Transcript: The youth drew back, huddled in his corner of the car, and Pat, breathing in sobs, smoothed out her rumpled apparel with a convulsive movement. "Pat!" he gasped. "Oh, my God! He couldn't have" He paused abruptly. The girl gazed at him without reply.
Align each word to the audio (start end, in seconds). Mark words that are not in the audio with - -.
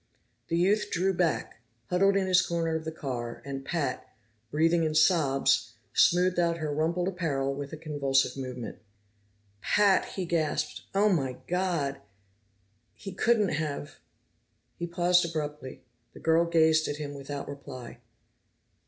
The 0.47 0.57
youth 0.57 0.89
drew 0.89 1.13
back, 1.13 1.61
huddled 1.91 2.15
in 2.17 2.25
his 2.25 2.41
corner 2.41 2.75
of 2.75 2.85
the 2.85 2.91
car, 2.91 3.39
and 3.45 3.63
Pat, 3.63 4.09
breathing 4.49 4.83
in 4.83 4.95
sobs, 4.95 5.73
smoothed 5.93 6.39
out 6.39 6.57
her 6.57 6.73
rumpled 6.73 7.07
apparel 7.07 7.53
with 7.53 7.71
a 7.71 7.77
convulsive 7.77 8.35
movement. 8.35 8.79
"Pat!" 9.61 10.05
he 10.13 10.25
gasped. 10.25 10.85
"Oh, 10.95 11.09
my 11.09 11.37
God! 11.47 12.01
He 12.95 13.11
couldn't 13.11 13.49
have" 13.49 13.99
He 14.79 14.87
paused 14.87 15.23
abruptly. 15.23 15.83
The 16.13 16.19
girl 16.19 16.45
gazed 16.45 16.87
at 16.87 16.97
him 16.97 17.13
without 17.13 17.47
reply. 17.47 17.99